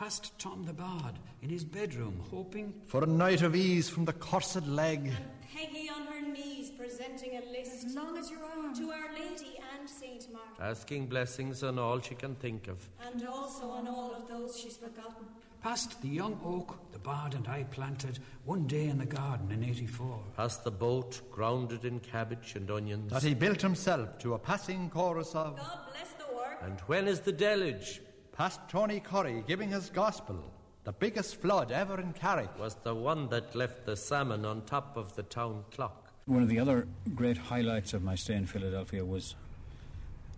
[0.00, 4.14] Past Tom the Bard in his bedroom, hoping For a night of ease from the
[4.14, 5.08] cursed leg.
[5.08, 5.16] And
[5.54, 7.84] Peggy on her knees presenting a list.
[7.84, 8.74] As long as your arm.
[8.76, 10.54] To Our Lady and Saint Martin.
[10.58, 12.78] Asking blessings on all she can think of.
[13.06, 15.26] And also on all of those she's forgotten.
[15.62, 19.62] Past the young oak the Bard and I planted one day in the garden in
[19.62, 20.18] 84.
[20.34, 23.12] Past the boat grounded in cabbage and onions.
[23.12, 25.58] That he built himself to a passing chorus of.
[25.58, 26.58] God bless the work.
[26.62, 28.00] And when is the deluge?
[28.40, 30.42] Past Tony Curry giving his gospel.
[30.84, 32.58] The biggest flood ever in Carrick.
[32.58, 36.14] Was the one that left the salmon on top of the town clock.
[36.24, 39.34] One of the other great highlights of my stay in Philadelphia was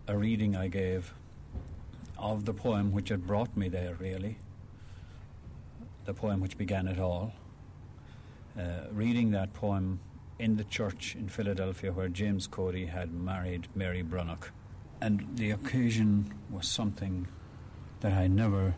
[0.09, 1.15] a reading I gave
[2.19, 4.37] of the poem which had brought me there, really.
[6.05, 7.35] The poem which began it all.
[8.59, 10.01] Uh, reading that poem
[10.41, 14.51] in the church in Philadelphia where James Cody had married Mary Brunnock.
[15.01, 17.29] And the occasion was something
[18.03, 18.75] that I never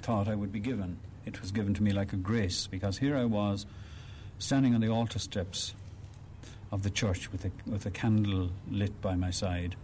[0.00, 0.98] thought I would be given.
[1.26, 3.66] It was given to me like a grace because here I was
[4.38, 5.74] standing on the altar steps
[6.72, 9.76] of the church with a, with a candle lit by my side,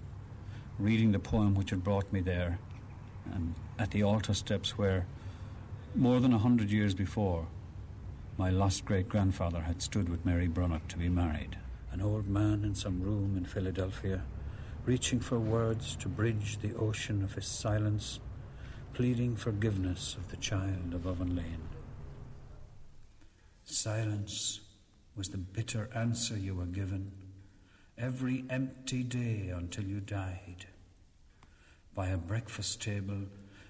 [0.78, 2.58] reading the poem which had brought me there,
[3.34, 5.06] and at the altar steps where,
[5.94, 7.46] more than a hundred years before,
[8.38, 11.58] my lost great grandfather had stood with Mary Brunnock to be married.
[11.92, 14.22] An old man in some room in Philadelphia,
[14.86, 18.20] reaching for words to bridge the ocean of his silence,
[18.94, 21.68] pleading forgiveness of the child of Oven Lane.
[23.64, 24.60] Silence
[25.16, 27.10] was the bitter answer you were given
[27.98, 30.66] every empty day until you died.
[31.92, 33.22] By a breakfast table,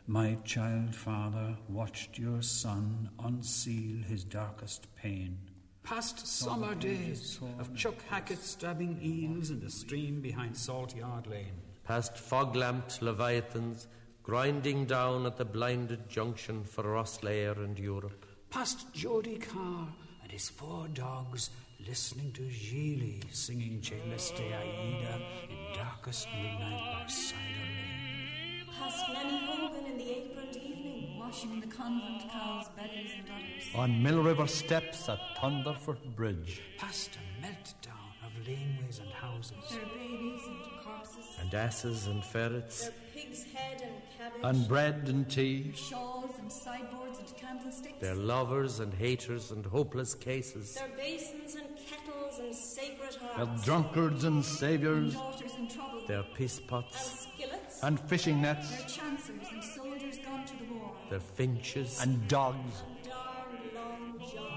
[0.07, 5.39] my child father watched your son unseal his darkest pain.
[5.85, 11.63] Past summer days of Chuck Hackett stabbing eels in the stream behind Salt Yard Lane.
[11.85, 13.87] Past fog lamped leviathans
[14.25, 18.25] grinding down at the blinded junction for Rosslare and Europe.
[18.49, 19.87] Past Jody Carr
[20.23, 21.51] and his four dogs
[21.87, 25.21] listening to Gigli singing Celeste Aida
[25.51, 28.67] in darkest midnight by Cider Lane.
[28.79, 31.19] Past Nanny Hogan in the aproned evening.
[31.19, 33.65] Washing the convent cows' bellies and udders.
[33.75, 36.63] On Mill River steps at Thunderford Bridge.
[36.79, 38.04] Past a meltdown
[38.41, 39.57] of laneways and houses.
[39.71, 41.27] Their babies and corpses.
[41.41, 42.83] And asses and ferrets.
[42.83, 44.41] Their pig's head and cabbage.
[44.43, 45.63] And bread and tea.
[45.63, 48.01] Their Shawls and sideboards and candlesticks.
[48.01, 50.75] Their lovers and haters and hopeless cases.
[50.75, 53.65] Their basins and kettles and sacred hearts.
[53.65, 58.71] their drunkards and saviours, daughters in trouble, their piss and pots, skillets, and fishing nets,
[58.71, 60.93] their chancers and soldiers gone to the war.
[61.11, 62.83] their finches, and dogs.
[63.05, 64.54] darned long johns.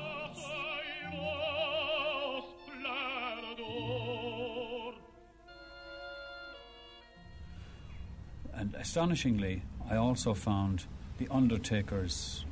[8.80, 10.86] Astonishingly, I also found
[11.18, 12.46] the Undertaker's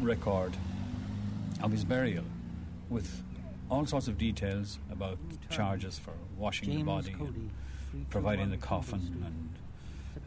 [0.00, 0.56] record
[1.62, 2.24] of his burial
[2.88, 3.22] with
[3.70, 5.18] all sorts of details about
[5.50, 7.32] charges for washing the body, Cody,
[7.92, 9.24] and providing the coffin,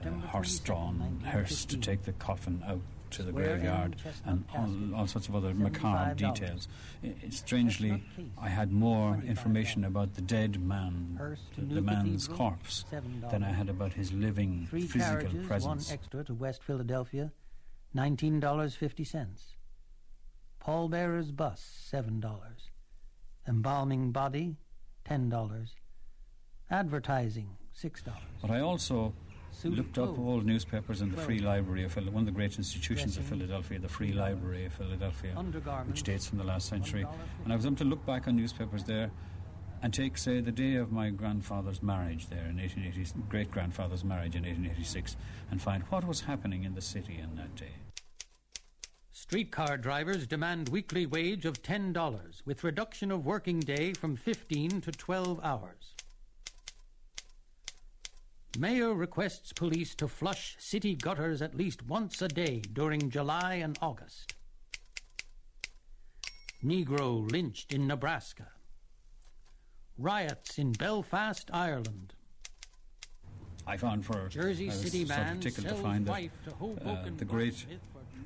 [0.04, 2.82] and uh, horse-drawn hearse to take the coffin out
[3.12, 3.96] to the graveyard,
[4.26, 6.68] and all, all sorts of other macabre details.
[7.04, 8.04] I- I- strangely,
[8.40, 11.20] I had more information about the dead man,
[11.58, 12.86] the, the man's corpse,
[13.32, 15.88] than I had about his living Three physical carriages, presence.
[15.90, 17.32] one extra to West Philadelphia,
[17.94, 19.56] nineteen dollars fifty cents.
[20.60, 21.60] Pallbearer's bus,
[21.90, 22.70] seven dollars.
[23.48, 24.58] Embalming body,
[25.04, 25.76] ten dollars.
[26.70, 28.22] Advertising, six dollars.
[28.42, 29.14] But I also
[29.64, 33.18] looked up clothes, old newspapers in the Free Library of one of the great institutions
[33.18, 35.34] of Philadelphia, the Free Library of Philadelphia,
[35.88, 37.06] which dates from the last century.
[37.44, 39.12] And I was able to look back on newspapers there
[39.84, 44.36] and take, say, the day of my grandfather's marriage there in 1880, great grandfather's marriage
[44.36, 45.18] in 1886,
[45.50, 47.74] and find what was happening in the city in that day.
[49.12, 54.82] Streetcar drivers demand weekly wage of ten dollars, with reduction of working day from fifteen
[54.82, 55.96] to twelve hours.
[58.62, 63.76] Mayor requests police to flush city gutters at least once a day during July and
[63.82, 64.36] August.
[66.64, 68.50] Negro lynched in Nebraska.
[69.98, 72.14] Riots in Belfast, Ireland.
[73.66, 77.26] I found for Jersey City sort of tickled to find that wife to uh, the
[77.26, 77.66] great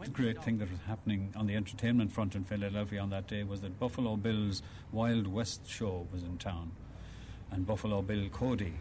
[0.02, 3.44] the great thing that was happening on the entertainment front in Philadelphia on that day
[3.44, 4.62] was that Buffalo Bill's
[4.92, 6.74] Wild West show was in town,
[7.52, 8.74] and Buffalo Bill Cody.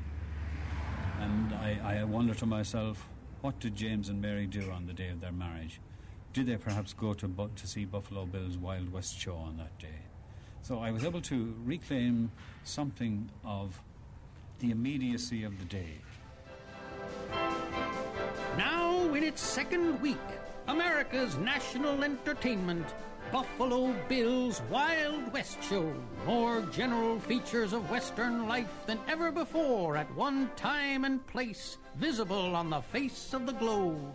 [1.20, 3.06] And I, I wonder to myself,
[3.40, 5.80] what did James and Mary do on the day of their marriage?
[6.32, 10.00] Did they perhaps go to to see Buffalo Bill's Wild West show on that day?
[10.62, 12.32] So I was able to reclaim
[12.64, 13.80] something of
[14.60, 16.00] the immediacy of the day.
[18.56, 20.16] Now, in its second week,
[20.66, 22.86] America's national entertainment,
[23.32, 25.92] Buffalo Bill's Wild West Show.
[26.26, 32.54] More general features of Western life than ever before at one time and place, visible
[32.54, 34.14] on the face of the globe.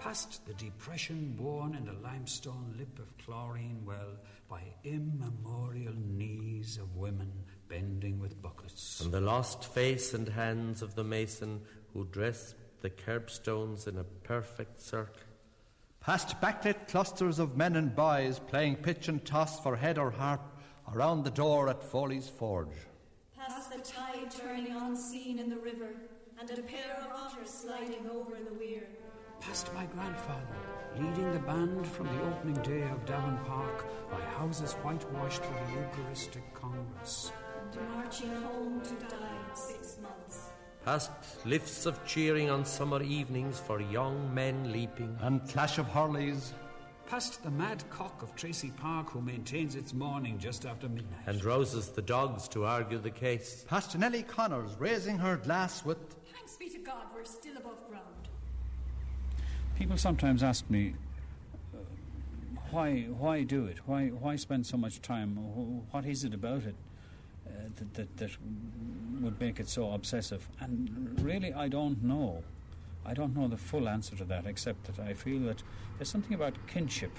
[0.00, 4.12] Past the depression born in the limestone lip of chlorine well
[4.48, 7.32] by immemorial knees of women
[7.68, 9.00] bending with buckets.
[9.00, 11.60] and the lost face and hands of the mason
[11.92, 15.22] who dressed the curbstones in a perfect circle.
[16.06, 20.40] Past backlit clusters of men and boys playing pitch and toss for head or harp
[20.94, 22.86] around the door at Foley's Forge.
[23.36, 25.96] Past the tide turning unseen in the river,
[26.38, 28.84] and a pair of otters sliding over the weir.
[29.40, 30.56] Past my grandfather,
[30.96, 35.80] leading the band from the opening day of Davin Park by houses whitewashed for the
[35.80, 37.32] Eucharistic Congress.
[37.72, 40.45] And marching home to die in six months.
[40.86, 41.10] Past
[41.44, 45.18] lifts of cheering on summer evenings for young men leaping.
[45.20, 46.52] And clash of Hurleys,
[47.08, 51.26] Past the mad cock of Tracy Park who maintains its morning just after midnight.
[51.26, 53.64] and rouses the dogs to argue the case.
[53.68, 55.98] past Nellie Connors raising her glass with
[56.32, 58.28] Thanks be to God, we're still above ground.
[59.76, 60.94] People sometimes ask me,
[61.74, 61.78] uh,
[62.70, 63.78] why, why do it?
[63.86, 65.34] Why, why spend so much time?
[65.90, 66.76] What is it about it
[67.76, 68.30] that, that, that
[69.20, 70.48] would make it so obsessive?
[70.60, 72.42] And really, I don't know.
[73.04, 75.62] I don't know the full answer to that, except that I feel that
[75.98, 77.12] there's something about kinship,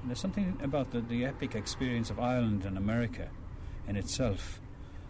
[0.00, 3.28] and there's something about the, the epic experience of Ireland and America
[3.86, 4.60] in itself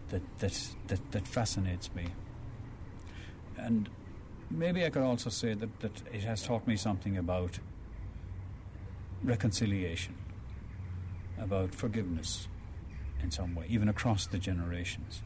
[0.09, 2.07] that, that, that, that fascinates me.
[3.57, 3.89] And
[4.51, 7.61] maybe I could also say that, that it has taught me something about
[9.23, 10.15] reconciliation,
[11.39, 12.49] about forgiveness
[13.25, 15.23] in some way, even across the generations.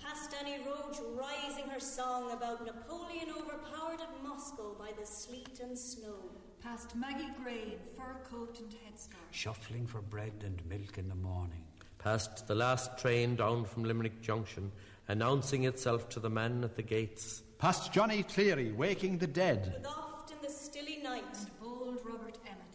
[0.00, 5.76] Past Annie Roach rising her song about Napoleon overpowered at Moscow by the sleet and
[5.76, 6.16] snow.
[6.62, 9.32] Past Maggie Gray in fur coat and headscarf.
[9.32, 11.64] Shuffling for bread and milk in the morning.
[11.98, 14.70] Past the last train down from Limerick Junction,
[15.08, 17.42] announcing itself to the man at the gates.
[17.58, 19.72] past Johnny Cleary waking the dead.
[19.74, 21.24] With oft in the stilly night,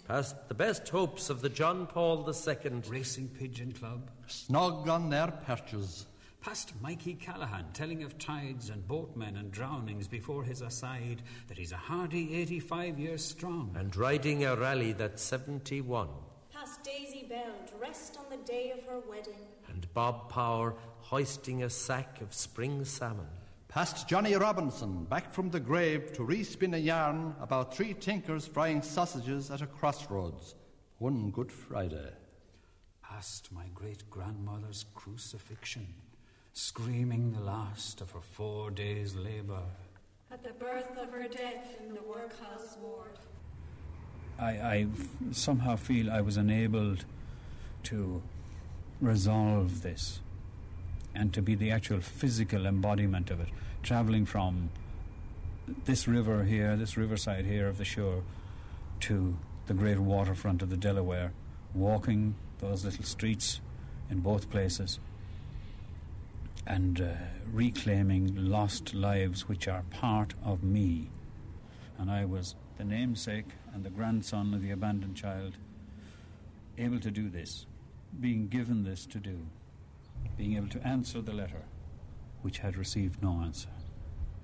[0.08, 2.82] Past the best hopes of the John Paul II.
[2.90, 4.12] Racing Pigeon Club.
[4.28, 6.08] Snug on their perches.
[6.42, 11.72] Past Mikey Callahan telling of tides and boatmen and drownings before his aside that he's
[11.72, 13.74] a hardy 85 years strong.
[13.80, 16.10] And riding a rally that's 71.
[16.52, 19.40] past Daisy Bell dressed on the day of her wedding.
[19.70, 23.28] And Bob Power hoisting a sack of spring salmon.
[23.74, 28.84] Past Johnny Robinson, back from the grave to respin a yarn about three tinkers frying
[28.84, 30.54] sausages at a crossroads.
[31.00, 32.12] One Good Friday.
[33.02, 35.88] Past my great grandmother's crucifixion,
[36.54, 39.64] screaming the last of her four days' labour.
[40.32, 43.18] At the birth of her death in the workhouse ward.
[44.38, 44.88] I, I
[45.32, 47.06] somehow feel I was enabled
[47.86, 48.22] to
[49.02, 50.20] resolve this
[51.16, 53.50] and to be the actual physical embodiment of it,
[53.84, 54.70] traveling from
[55.86, 58.24] this river here, this riverside here of the Suir,
[59.02, 61.34] to the great waterfront of the Delaware,
[61.74, 63.60] walking those little streets
[64.10, 65.00] in both places
[66.66, 67.14] and uh,
[67.52, 71.10] reclaiming lost lives which are part of me.
[71.98, 75.58] And I was the namesake and the grandson of the abandoned child,
[76.78, 77.66] able to do this,
[78.20, 79.48] being given this to do,
[80.38, 81.64] being able to answer the letter
[82.42, 83.73] which had received no answer.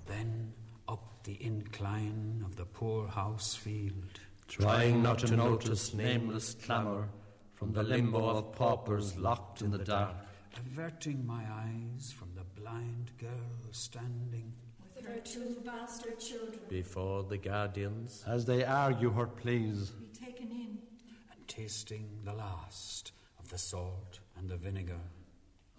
[0.09, 0.51] Then
[0.87, 7.07] up the incline of the poor house field, trying not to notice nameless clamour
[7.53, 10.15] from the limbo of paupers locked in the dark,
[10.57, 13.29] averting my eyes from the blind girl
[13.71, 14.51] standing
[14.95, 16.59] with her two bastard children.
[16.69, 18.23] before the guardians.
[18.25, 20.79] As they argue her pleas, be taken in.
[21.31, 24.99] and tasting the last of the salt and the vinegar.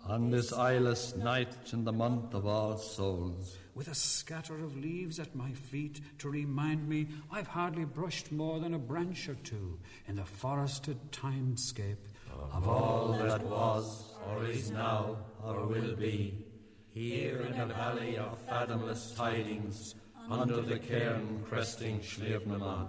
[0.04, 5.20] On this eyeless night in the month of all souls, with a scatter of leaves
[5.20, 9.78] at my feet to remind me I've hardly brushed more than a branch or two
[10.08, 12.08] in the forested timescape
[12.52, 16.46] of all that was, or is now, or will be,
[16.90, 19.94] here in the valley of fathomless tidings,
[20.28, 22.88] under the cairn cresting Slievenamon.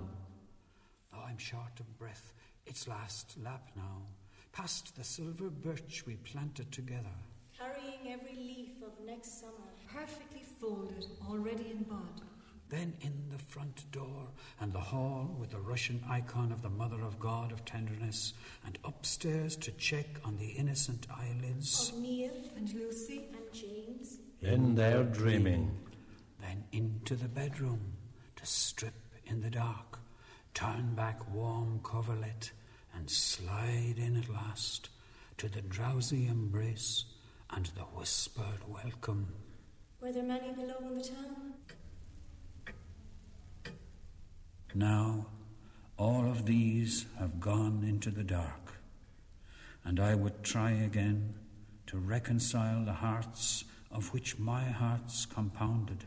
[1.12, 2.34] Though I'm short of breath,
[2.66, 4.04] it's last lap now,
[4.52, 7.16] past the silver birch we planted together.
[7.58, 9.54] Carrying every leaf of next summer.
[9.94, 12.22] Perfectly folded, already in bud.
[12.70, 14.30] Then in the front door
[14.62, 18.34] and the hall with the Russian icon of the Mother of God of Tenderness,
[18.66, 24.20] and upstairs to check on the innocent eyelids of Neil and Lucy and James.
[24.42, 25.78] In their dreaming.
[26.40, 27.94] Then into the bedroom
[28.38, 28.96] to strip
[29.26, 30.00] in the dark,
[30.54, 32.52] turn back warm coverlet,
[32.94, 34.90] and slide in at last
[35.38, 37.06] to the drowsy embrace
[37.50, 39.28] and the whispered welcome.
[40.00, 41.54] Were there many below in the town?
[44.74, 45.28] Now,
[45.98, 48.80] all of these have gone into the dark,
[49.84, 51.36] and I would try again
[51.88, 56.06] to reconcile the hearts of which my heart's compounded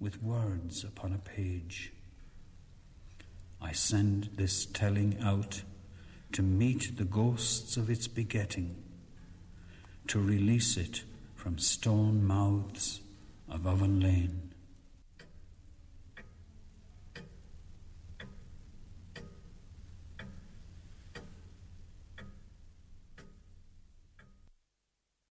[0.00, 1.92] with words upon a page.
[3.60, 5.62] I send this telling out
[6.32, 8.76] to meet the ghosts of its begetting,
[10.06, 11.02] to release it
[11.34, 13.00] from stone mouths
[13.48, 14.51] of Oven Lane.